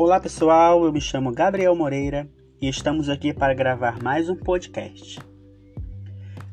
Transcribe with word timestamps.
Olá 0.00 0.20
pessoal, 0.20 0.84
eu 0.84 0.92
me 0.92 1.00
chamo 1.00 1.32
Gabriel 1.32 1.74
Moreira 1.74 2.30
e 2.62 2.68
estamos 2.68 3.08
aqui 3.08 3.34
para 3.34 3.52
gravar 3.52 4.00
mais 4.00 4.30
um 4.30 4.36
podcast. 4.36 5.18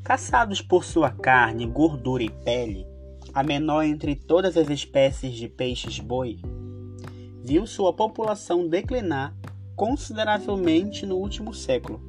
Caçados 0.03 0.63
por 0.63 0.83
sua 0.83 1.11
carne, 1.11 1.67
gordura 1.67 2.23
e 2.23 2.29
pele, 2.31 2.87
a 3.31 3.43
menor 3.43 3.83
entre 3.83 4.15
todas 4.15 4.57
as 4.57 4.67
espécies 4.71 5.35
de 5.35 5.47
peixes-boi, 5.47 6.39
viu 7.43 7.67
sua 7.67 7.93
população 7.93 8.67
declinar 8.67 9.37
consideravelmente 9.75 11.05
no 11.05 11.17
último 11.17 11.53
século. 11.53 12.01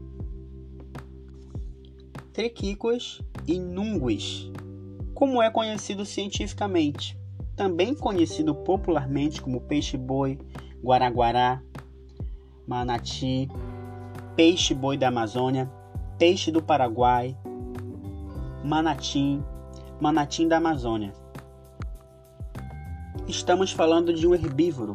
Triquicos 2.32 3.20
e 3.46 3.60
nunguis, 3.60 4.50
como 5.12 5.42
é 5.42 5.50
conhecido 5.50 6.06
cientificamente, 6.06 7.14
também 7.54 7.94
conhecido 7.94 8.54
popularmente 8.54 9.42
como 9.42 9.60
peixe-boi, 9.60 10.38
guaraguará, 10.82 11.62
manati, 12.66 13.48
peixe-boi 14.34 14.96
da 14.96 15.08
Amazônia, 15.08 15.70
peixe 16.18 16.50
do 16.50 16.62
Paraguai, 16.62 17.36
manatim, 18.64 19.42
manatim 20.00 20.48
da 20.48 20.56
Amazônia. 20.58 21.12
Estamos 23.26 23.72
falando 23.72 24.12
de 24.12 24.26
um 24.26 24.34
herbívoro, 24.34 24.94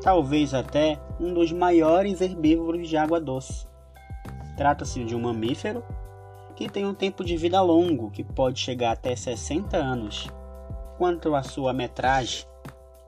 talvez 0.00 0.54
até 0.54 1.00
um 1.20 1.34
dos 1.34 1.52
maiores 1.52 2.20
herbívoros 2.20 2.88
de 2.88 2.96
água 2.96 3.20
doce. 3.20 3.66
Trata-se 4.56 5.04
de 5.04 5.14
um 5.14 5.20
mamífero 5.20 5.84
que 6.54 6.68
tem 6.70 6.86
um 6.86 6.94
tempo 6.94 7.22
de 7.22 7.36
vida 7.36 7.60
longo, 7.60 8.10
que 8.10 8.24
pode 8.24 8.58
chegar 8.58 8.92
até 8.92 9.14
60 9.14 9.76
anos. 9.76 10.26
Quanto 10.96 11.34
à 11.34 11.42
sua 11.42 11.74
metragem, 11.74 12.46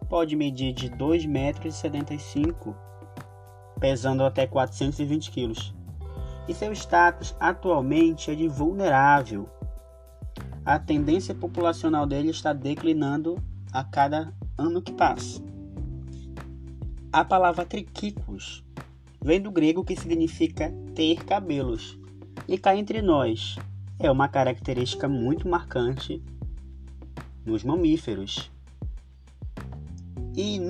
pode 0.09 0.35
medir 0.35 0.73
de 0.73 0.91
2,75 0.91 1.29
metros, 1.29 2.77
pesando 3.79 4.25
até 4.25 4.47
420 4.47 5.31
quilos. 5.31 5.75
E 6.49 6.55
seu 6.55 6.73
status 6.73 7.37
atualmente 7.39 8.31
é 8.31 8.35
de 8.35 8.49
vulnerável. 8.49 9.49
A 10.65 10.79
tendência 10.79 11.35
populacional 11.35 12.07
dele 12.07 12.31
está 12.31 12.53
declinando 12.53 13.37
a 13.73 13.85
cada 13.85 14.33
ano 14.57 14.83
que 14.83 14.93
passa. 14.93 15.43
A 17.13 17.25
palavra 17.25 17.65
triquicos 17.65 18.65
vem 19.23 19.41
do 19.41 19.51
grego 19.51 19.85
que 19.85 19.97
significa 19.97 20.73
ter 20.95 21.25
cabelos. 21.25 21.99
E 22.47 22.57
cá 22.57 22.77
entre 22.77 23.03
nós, 23.03 23.57
é 23.99 24.11
uma 24.11 24.29
característica 24.29 25.09
muito 25.09 25.49
marcante 25.49 26.23
nos 27.45 27.65
mamíferos. 27.65 28.51
E 30.41 30.61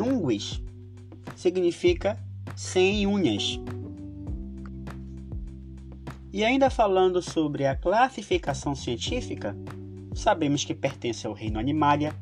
significa 1.36 2.19
sem 2.56 3.06
unhas. 3.06 3.61
E 6.33 6.42
ainda 6.42 6.70
falando 6.70 7.20
sobre 7.20 7.66
a 7.66 7.77
classificação 7.77 8.75
científica, 8.75 9.55
sabemos 10.14 10.64
que 10.64 10.75
pertence 10.75 11.27
ao 11.27 11.34
reino 11.34 11.58
Animalia, 11.58 12.14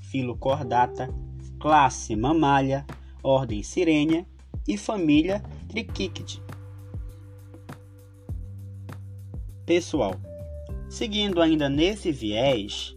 filo 0.00 0.36
Chordata, 0.36 1.08
classe 1.60 2.16
Mammalia, 2.16 2.84
ordem 3.22 3.62
Sirenia 3.62 4.26
e 4.66 4.76
família 4.76 5.40
Trichichidae. 5.68 6.42
Pessoal, 9.64 10.16
seguindo 10.88 11.40
ainda 11.40 11.68
nesse 11.68 12.10
viés, 12.10 12.96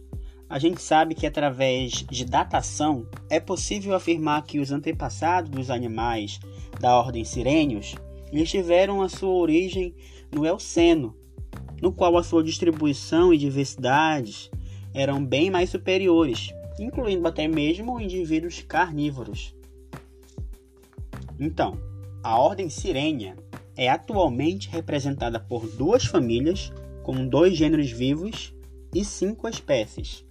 a 0.54 0.58
gente 0.60 0.80
sabe 0.80 1.16
que 1.16 1.26
através 1.26 1.90
de 1.90 2.24
datação 2.24 3.08
é 3.28 3.40
possível 3.40 3.92
afirmar 3.92 4.44
que 4.44 4.60
os 4.60 4.70
antepassados 4.70 5.50
dos 5.50 5.68
animais 5.68 6.38
da 6.78 6.96
ordem 6.96 7.24
Sirenius 7.24 7.96
eles 8.32 8.52
tiveram 8.52 9.02
a 9.02 9.08
sua 9.08 9.32
origem 9.32 9.96
no 10.30 10.46
Eoceno, 10.46 11.12
no 11.82 11.92
qual 11.92 12.16
a 12.16 12.22
sua 12.22 12.40
distribuição 12.40 13.34
e 13.34 13.36
diversidades 13.36 14.48
eram 14.94 15.26
bem 15.26 15.50
mais 15.50 15.70
superiores, 15.70 16.54
incluindo 16.78 17.26
até 17.26 17.48
mesmo 17.48 18.00
indivíduos 18.00 18.60
carnívoros. 18.62 19.56
Então, 21.36 21.76
a 22.22 22.38
ordem 22.38 22.70
Sirenia 22.70 23.34
é 23.76 23.88
atualmente 23.90 24.68
representada 24.68 25.40
por 25.40 25.66
duas 25.66 26.04
famílias, 26.04 26.72
com 27.02 27.26
dois 27.26 27.56
gêneros 27.56 27.90
vivos 27.90 28.54
e 28.94 29.04
cinco 29.04 29.48
espécies. 29.48 30.23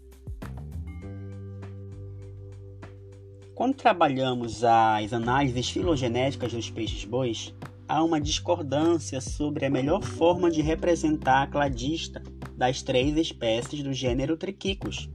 Quando 3.55 3.75
trabalhamos 3.75 4.63
as 4.63 5.13
análises 5.13 5.69
filogenéticas 5.69 6.51
dos 6.51 6.71
peixes-bois, 6.71 7.53
há 7.87 8.03
uma 8.03 8.19
discordância 8.19 9.21
sobre 9.21 9.63
a 9.65 9.69
melhor 9.69 10.01
forma 10.01 10.49
de 10.49 10.59
representar 10.59 11.43
a 11.43 11.47
cladista 11.47 12.23
das 12.57 12.81
três 12.81 13.15
espécies 13.15 13.83
do 13.83 13.93
gênero 13.93 14.35
Triquicus, 14.35 15.07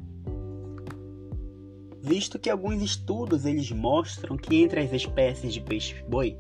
visto 2.01 2.39
que 2.39 2.49
alguns 2.49 2.81
estudos 2.81 3.45
eles 3.45 3.73
mostram 3.73 4.37
que 4.37 4.63
entre 4.63 4.81
as 4.81 4.93
espécies 4.93 5.53
de 5.53 5.61
peixe-boi 5.61 6.39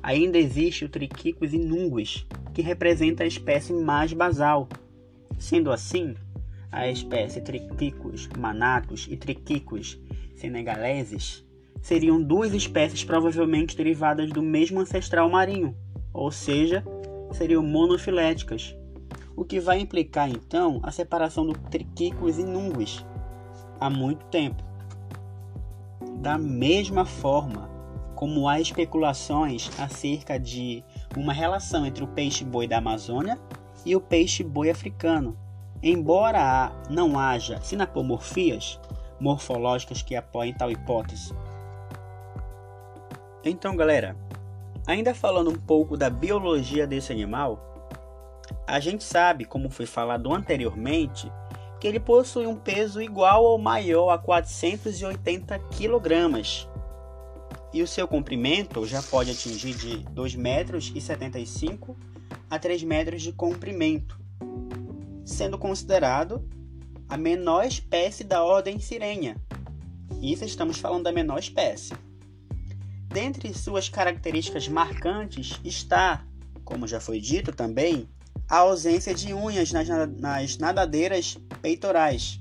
ainda 0.00 0.38
existe 0.38 0.84
o 0.84 0.88
Triquicus 0.88 1.52
inunguis, 1.52 2.24
que 2.54 2.62
representa 2.62 3.24
a 3.24 3.26
espécie 3.26 3.72
mais 3.72 4.12
basal. 4.12 4.68
Sendo 5.38 5.72
assim, 5.72 6.14
a 6.70 6.88
espécie 6.88 7.40
Triquicus 7.40 8.28
manatus 8.38 9.08
e 9.10 9.16
Triquicus 9.16 9.98
senegaleses 10.42 11.44
seriam 11.80 12.20
duas 12.20 12.52
espécies 12.52 13.04
provavelmente 13.04 13.76
derivadas 13.76 14.28
do 14.30 14.42
mesmo 14.42 14.80
ancestral 14.80 15.30
marinho, 15.30 15.76
ou 16.12 16.32
seja, 16.32 16.84
seriam 17.32 17.62
monofiléticas, 17.62 18.76
o 19.36 19.44
que 19.44 19.60
vai 19.60 19.78
implicar 19.80 20.28
então 20.28 20.80
a 20.82 20.90
separação 20.90 21.46
do 21.46 21.52
Triquicus 21.52 22.38
inunguis 22.38 23.04
há 23.80 23.88
muito 23.88 24.26
tempo. 24.26 24.62
Da 26.18 26.36
mesma 26.36 27.04
forma, 27.04 27.70
como 28.14 28.48
há 28.48 28.60
especulações 28.60 29.70
acerca 29.78 30.38
de 30.38 30.84
uma 31.16 31.32
relação 31.32 31.86
entre 31.86 32.04
o 32.04 32.08
peixe-boi 32.08 32.66
da 32.66 32.78
Amazônia 32.78 33.38
e 33.86 33.96
o 33.96 34.00
peixe-boi 34.00 34.70
africano. 34.70 35.36
Embora 35.82 36.70
não 36.88 37.18
haja 37.18 37.60
sinapomorfias 37.60 38.78
morfológicas 39.22 40.02
que 40.02 40.16
apoiem 40.16 40.52
tal 40.52 40.70
hipótese. 40.70 41.32
Então, 43.44 43.76
galera, 43.76 44.16
ainda 44.86 45.14
falando 45.14 45.50
um 45.50 45.58
pouco 45.58 45.96
da 45.96 46.10
biologia 46.10 46.86
desse 46.86 47.12
animal, 47.12 47.58
a 48.66 48.80
gente 48.80 49.04
sabe, 49.04 49.44
como 49.44 49.70
foi 49.70 49.86
falado 49.86 50.32
anteriormente, 50.32 51.30
que 51.80 51.86
ele 51.86 52.00
possui 52.00 52.46
um 52.46 52.56
peso 52.56 53.00
igual 53.00 53.44
ou 53.44 53.58
maior 53.58 54.10
a 54.10 54.18
480 54.18 55.58
kg 55.58 56.68
e 57.72 57.82
o 57.82 57.86
seu 57.86 58.06
comprimento 58.06 58.86
já 58.86 59.02
pode 59.02 59.30
atingir 59.30 59.74
de 59.74 59.98
2,75 60.10 60.36
metros 60.36 60.92
a 62.50 62.58
3 62.58 62.82
metros 62.84 63.22
de 63.22 63.32
comprimento, 63.32 64.20
sendo 65.24 65.58
considerado 65.58 66.44
a 67.12 67.16
menor 67.18 67.66
espécie 67.66 68.24
da 68.24 68.42
ordem 68.42 68.78
Sirenia. 68.78 69.36
Isso 70.22 70.46
estamos 70.46 70.78
falando 70.78 71.04
da 71.04 71.12
menor 71.12 71.38
espécie. 71.40 71.92
Dentre 73.06 73.52
suas 73.52 73.86
características 73.90 74.66
marcantes 74.66 75.60
está, 75.62 76.24
como 76.64 76.88
já 76.88 76.98
foi 77.00 77.20
dito 77.20 77.52
também, 77.52 78.08
a 78.48 78.60
ausência 78.60 79.12
de 79.14 79.34
unhas 79.34 79.72
nas, 79.72 79.88
nas 80.18 80.56
nadadeiras 80.56 81.36
peitorais, 81.60 82.40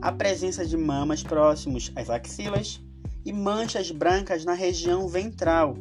a 0.00 0.12
presença 0.12 0.64
de 0.64 0.76
mamas 0.76 1.24
próximos 1.24 1.90
às 1.96 2.08
axilas 2.08 2.80
e 3.24 3.32
manchas 3.32 3.90
brancas 3.90 4.44
na 4.44 4.52
região 4.52 5.08
ventral, 5.08 5.74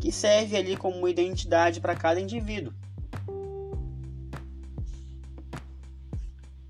que 0.00 0.10
serve 0.10 0.56
ali 0.56 0.76
como 0.76 1.06
identidade 1.06 1.80
para 1.80 1.94
cada 1.94 2.20
indivíduo. 2.20 2.72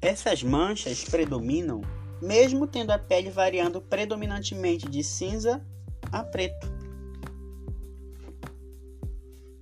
Essas 0.05 0.43
manchas 0.43 1.03
predominam, 1.03 1.81
mesmo 2.21 2.67
tendo 2.67 2.91
a 2.91 2.99
pele 2.99 3.31
variando 3.31 3.81
predominantemente 3.81 4.87
de 4.87 5.03
cinza 5.03 5.65
a 6.13 6.23
preto. 6.23 6.71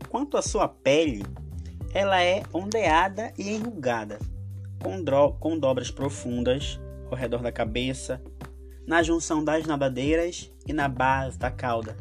Quanto 0.09 0.37
à 0.37 0.43
sua 0.43 0.67
pele, 0.67 1.23
ela 1.95 2.21
é 2.21 2.43
ondeada 2.53 3.33
e 3.39 3.53
enrugada, 3.53 4.19
com, 4.83 5.05
com 5.39 5.57
dobras 5.57 5.93
profundas 5.93 6.77
ao 7.09 7.17
redor 7.17 7.41
da 7.41 7.53
cabeça, 7.53 8.21
na 8.85 9.01
junção 9.01 9.45
das 9.45 9.65
nadadeiras 9.65 10.51
e 10.67 10.73
na 10.73 10.89
base 10.89 11.39
da 11.39 11.53
cauda. 11.53 11.97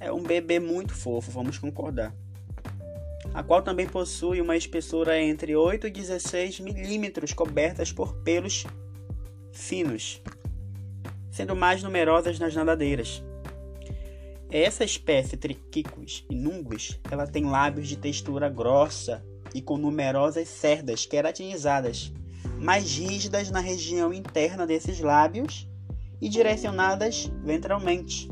É 0.00 0.10
um 0.10 0.24
bebê 0.24 0.58
muito 0.58 0.92
fofo, 0.92 1.30
vamos 1.30 1.58
concordar. 1.58 2.12
A 3.36 3.42
qual 3.42 3.60
também 3.60 3.86
possui 3.86 4.40
uma 4.40 4.56
espessura 4.56 5.20
entre 5.20 5.54
8 5.54 5.88
e 5.88 5.90
16 5.90 6.60
milímetros 6.60 7.34
cobertas 7.34 7.92
por 7.92 8.14
pelos 8.22 8.64
finos. 9.52 10.22
sendo 11.30 11.54
mais 11.54 11.82
numerosas 11.82 12.38
nas 12.38 12.54
nadadeiras. 12.54 13.22
Essa 14.50 14.84
espécie 14.84 15.36
Triquicus 15.36 16.24
inunguis, 16.30 16.98
ela 17.10 17.26
tem 17.26 17.44
lábios 17.44 17.88
de 17.88 17.96
textura 17.98 18.48
grossa 18.48 19.22
e 19.54 19.60
com 19.60 19.76
numerosas 19.76 20.48
cerdas 20.48 21.04
queratinizadas, 21.04 22.10
mais 22.58 22.96
rígidas 22.96 23.50
na 23.50 23.60
região 23.60 24.14
interna 24.14 24.66
desses 24.66 24.98
lábios 25.00 25.68
e 26.22 26.28
direcionadas 26.30 27.30
ventralmente. 27.44 28.30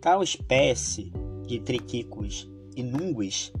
Tal 0.00 0.22
espécie 0.22 1.12
de 1.46 1.60
Triquicus 1.60 2.50
inunguis, 2.76 3.52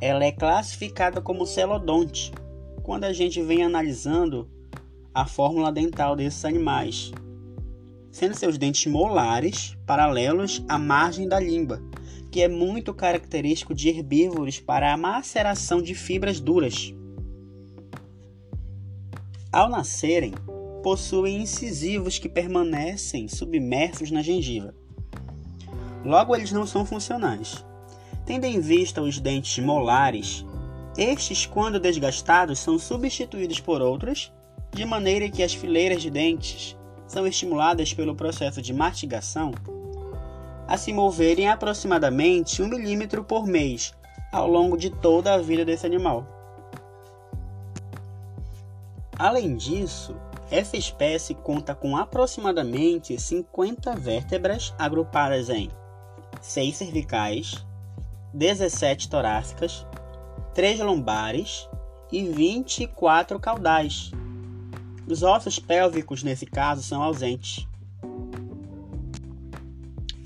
ela 0.00 0.24
é 0.24 0.32
classificada 0.32 1.20
como 1.20 1.46
celodonte 1.46 2.32
quando 2.82 3.04
a 3.04 3.12
gente 3.12 3.42
vem 3.42 3.62
analisando 3.62 4.48
a 5.12 5.26
fórmula 5.26 5.72
dental 5.72 6.14
desses 6.14 6.44
animais, 6.44 7.12
sendo 8.10 8.34
seus 8.34 8.58
dentes 8.58 8.90
molares 8.90 9.76
paralelos 9.86 10.64
à 10.68 10.78
margem 10.78 11.26
da 11.26 11.40
língua, 11.40 11.80
que 12.30 12.42
é 12.42 12.48
muito 12.48 12.92
característico 12.92 13.74
de 13.74 13.88
herbívoros 13.88 14.60
para 14.60 14.92
a 14.92 14.96
maceração 14.96 15.80
de 15.80 15.94
fibras 15.94 16.40
duras. 16.40 16.92
Ao 19.52 19.70
nascerem, 19.70 20.32
possuem 20.82 21.42
incisivos 21.42 22.18
que 22.18 22.28
permanecem 22.28 23.28
submersos 23.28 24.10
na 24.10 24.20
gengiva. 24.20 24.74
Logo, 26.04 26.36
eles 26.36 26.52
não 26.52 26.66
são 26.66 26.84
funcionais. 26.84 27.64
Tendo 28.26 28.44
em 28.44 28.60
vista 28.60 29.00
os 29.00 29.18
dentes 29.18 29.62
molares, 29.64 30.44
estes, 30.96 31.46
quando 31.46 31.80
desgastados, 31.80 32.58
são 32.58 32.78
substituídos 32.78 33.60
por 33.60 33.80
outros, 33.80 34.32
de 34.70 34.84
maneira 34.84 35.30
que 35.30 35.42
as 35.42 35.54
fileiras 35.54 36.02
de 36.02 36.10
dentes 36.10 36.76
são 37.06 37.26
estimuladas 37.26 37.92
pelo 37.94 38.14
processo 38.14 38.60
de 38.60 38.72
mastigação 38.72 39.52
a 40.66 40.76
se 40.76 40.92
moverem 40.92 41.48
aproximadamente 41.48 42.62
1 42.62 42.68
milímetro 42.68 43.22
por 43.22 43.46
mês 43.46 43.94
ao 44.32 44.48
longo 44.48 44.76
de 44.76 44.90
toda 44.90 45.34
a 45.34 45.38
vida 45.38 45.64
desse 45.64 45.86
animal. 45.86 46.26
Além 49.16 49.56
disso, 49.56 50.16
essa 50.50 50.76
espécie 50.76 51.34
conta 51.34 51.74
com 51.74 51.96
aproximadamente 51.96 53.18
50 53.20 53.94
vértebras 53.94 54.74
agrupadas 54.78 55.48
em 55.50 55.70
6 56.44 56.76
cervicais, 56.76 57.66
17 58.34 59.08
torácicas, 59.08 59.86
3 60.52 60.80
lombares 60.80 61.66
e 62.12 62.22
24 62.22 63.40
caudais. 63.40 64.10
Os 65.08 65.22
ossos 65.22 65.58
pélvicos, 65.58 66.22
nesse 66.22 66.44
caso, 66.44 66.82
são 66.82 67.02
ausentes. 67.02 67.66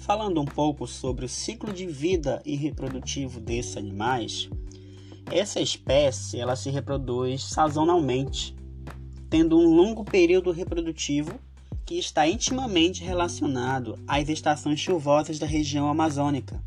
Falando 0.01 0.41
um 0.41 0.45
pouco 0.45 0.89
sobre 0.89 1.25
o 1.25 1.29
ciclo 1.29 1.73
de 1.73 1.87
vida 1.87 2.43
e 2.45 2.57
reprodutivo 2.57 3.39
desses 3.39 3.77
animais, 3.77 4.51
essa 5.31 5.61
espécie 5.61 6.41
ela 6.41 6.57
se 6.57 6.69
reproduz 6.69 7.45
sazonalmente, 7.45 8.57
tendo 9.31 9.57
um 9.57 9.73
longo 9.73 10.05
período 10.05 10.51
reprodutivo 10.51 11.39
que 11.89 11.99
está 11.99 12.29
intimamente 12.29 13.03
relacionado 13.03 13.99
às 14.07 14.29
estações 14.29 14.79
chuvosas 14.79 15.39
da 15.39 15.47
região 15.47 15.89
amazônica. 15.89 16.63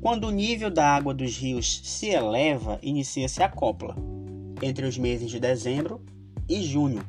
Quando 0.00 0.28
o 0.28 0.30
nível 0.30 0.70
da 0.70 0.88
água 0.88 1.12
dos 1.12 1.36
rios 1.36 1.80
se 1.82 2.10
eleva, 2.10 2.78
inicia-se 2.80 3.42
a 3.42 3.48
copla, 3.48 3.96
entre 4.62 4.86
os 4.86 4.96
meses 4.96 5.28
de 5.32 5.40
dezembro 5.40 6.00
e 6.48 6.62
junho. 6.62 7.04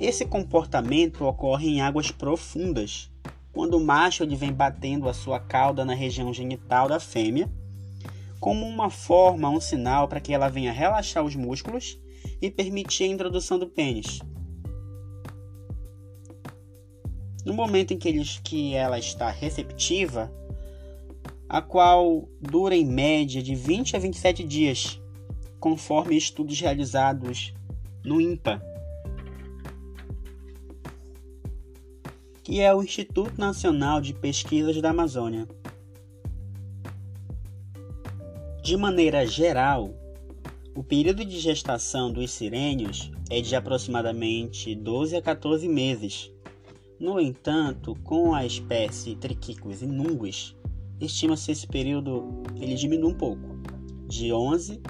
Esse 0.00 0.26
comportamento 0.26 1.24
ocorre 1.24 1.68
em 1.68 1.80
águas 1.80 2.10
profundas, 2.10 3.08
quando 3.52 3.74
o 3.74 3.84
macho 3.84 4.24
ele 4.24 4.34
vem 4.34 4.52
batendo 4.52 5.08
a 5.08 5.14
sua 5.14 5.38
cauda 5.38 5.84
na 5.84 5.94
região 5.94 6.34
genital 6.34 6.88
da 6.88 6.98
fêmea, 6.98 7.48
como 8.40 8.66
uma 8.66 8.90
forma, 8.90 9.48
um 9.48 9.60
sinal 9.60 10.08
para 10.08 10.18
que 10.18 10.34
ela 10.34 10.48
venha 10.48 10.72
relaxar 10.72 11.24
os 11.24 11.36
músculos 11.36 11.96
e 12.42 12.50
permitir 12.50 13.04
a 13.04 13.06
introdução 13.06 13.60
do 13.60 13.68
pênis. 13.68 14.18
No 17.46 17.54
momento 17.54 17.94
em 17.94 17.96
que, 17.96 18.08
ele, 18.08 18.24
que 18.42 18.74
ela 18.74 18.98
está 18.98 19.30
receptiva, 19.30 20.32
a 21.48 21.62
qual 21.62 22.28
dura 22.40 22.74
em 22.74 22.84
média 22.84 23.40
de 23.40 23.54
20 23.54 23.94
a 23.94 24.00
27 24.00 24.42
dias, 24.42 25.00
conforme 25.60 26.16
estudos 26.16 26.60
realizados 26.60 27.54
no 28.04 28.20
INPA, 28.20 28.60
que 32.42 32.60
é 32.60 32.74
o 32.74 32.82
Instituto 32.82 33.40
Nacional 33.40 34.00
de 34.00 34.12
Pesquisas 34.12 34.82
da 34.82 34.90
Amazônia. 34.90 35.46
De 38.60 38.76
maneira 38.76 39.24
geral, 39.24 39.94
o 40.74 40.82
período 40.82 41.24
de 41.24 41.38
gestação 41.38 42.12
dos 42.12 42.32
sirênios 42.32 43.12
é 43.30 43.40
de 43.40 43.54
aproximadamente 43.54 44.74
12 44.74 45.14
a 45.14 45.22
14 45.22 45.68
meses. 45.68 46.34
No 46.98 47.20
entanto, 47.20 47.94
com 48.02 48.34
a 48.34 48.46
espécie 48.46 49.14
Triquicus 49.16 49.82
inunguis, 49.82 50.56
estima-se 50.98 51.52
esse 51.52 51.66
período 51.66 52.42
ele 52.58 52.74
diminui 52.74 53.12
um 53.12 53.14
pouco, 53.14 53.54
de 54.08 54.32
11 54.32 54.80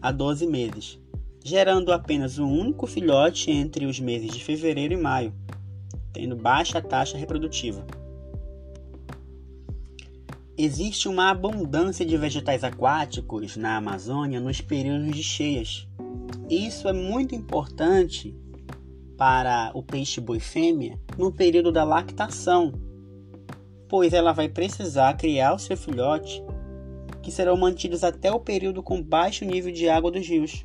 a 0.00 0.10
12 0.10 0.46
meses, 0.46 0.98
gerando 1.44 1.92
apenas 1.92 2.38
um 2.38 2.50
único 2.50 2.86
filhote 2.86 3.50
entre 3.50 3.84
os 3.84 4.00
meses 4.00 4.32
de 4.32 4.42
fevereiro 4.42 4.94
e 4.94 4.96
maio, 4.96 5.34
tendo 6.14 6.34
baixa 6.34 6.80
taxa 6.80 7.18
reprodutiva. 7.18 7.86
Existe 10.56 11.08
uma 11.08 11.30
abundância 11.30 12.06
de 12.06 12.16
vegetais 12.16 12.64
aquáticos 12.64 13.56
na 13.56 13.76
Amazônia 13.76 14.40
nos 14.40 14.62
períodos 14.62 15.14
de 15.14 15.22
cheias. 15.22 15.86
Isso 16.48 16.88
é 16.88 16.92
muito 16.92 17.34
importante 17.34 18.34
para 19.20 19.70
o 19.74 19.82
peixe 19.82 20.18
boi 20.18 20.40
fêmea 20.40 20.98
no 21.18 21.30
período 21.30 21.70
da 21.70 21.84
lactação, 21.84 22.72
pois 23.86 24.14
ela 24.14 24.32
vai 24.32 24.48
precisar 24.48 25.12
criar 25.12 25.52
o 25.52 25.58
seu 25.58 25.76
filhote, 25.76 26.42
que 27.20 27.30
serão 27.30 27.54
mantidos 27.54 28.02
até 28.02 28.32
o 28.32 28.40
período 28.40 28.82
com 28.82 29.02
baixo 29.02 29.44
nível 29.44 29.70
de 29.70 29.90
água 29.90 30.10
dos 30.10 30.26
rios. 30.26 30.64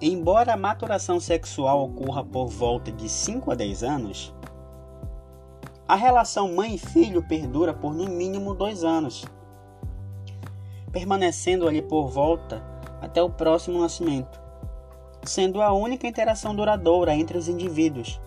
Embora 0.00 0.52
a 0.52 0.56
maturação 0.56 1.18
sexual 1.18 1.82
ocorra 1.86 2.22
por 2.22 2.46
volta 2.46 2.92
de 2.92 3.08
5 3.08 3.50
a 3.50 3.56
10 3.56 3.82
anos, 3.82 4.32
a 5.88 5.96
relação 5.96 6.54
mãe-filho 6.54 7.20
perdura 7.20 7.74
por 7.74 7.92
no 7.92 8.08
mínimo 8.08 8.54
2 8.54 8.84
anos, 8.84 9.24
permanecendo 10.92 11.66
ali 11.66 11.82
por 11.82 12.06
volta 12.06 12.62
até 13.02 13.20
o 13.20 13.28
próximo 13.28 13.80
nascimento, 13.80 14.43
sendo 15.24 15.62
a 15.62 15.72
única 15.72 16.06
interação 16.06 16.54
duradoura 16.54 17.14
entre 17.14 17.36
os 17.36 17.48
indivíduos 17.48 18.20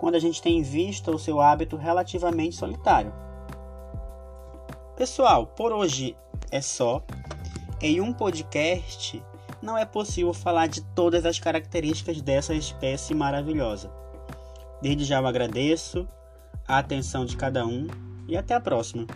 quando 0.00 0.14
a 0.14 0.18
gente 0.18 0.40
tem 0.40 0.62
visto 0.62 1.10
o 1.10 1.18
seu 1.18 1.40
hábito 1.40 1.76
relativamente 1.76 2.56
solitário. 2.56 3.12
Pessoal, 4.96 5.46
por 5.46 5.72
hoje 5.72 6.16
é 6.50 6.60
só. 6.60 7.02
Em 7.82 8.00
um 8.00 8.12
podcast 8.12 9.22
não 9.62 9.76
é 9.76 9.84
possível 9.84 10.32
falar 10.32 10.66
de 10.66 10.80
todas 10.94 11.26
as 11.26 11.38
características 11.38 12.20
dessa 12.20 12.54
espécie 12.54 13.14
maravilhosa. 13.14 13.90
Desde 14.80 15.04
já 15.04 15.18
eu 15.18 15.26
agradeço 15.26 16.08
a 16.66 16.78
atenção 16.78 17.24
de 17.24 17.36
cada 17.36 17.66
um 17.66 17.86
e 18.26 18.36
até 18.36 18.54
a 18.54 18.60
próxima. 18.60 19.06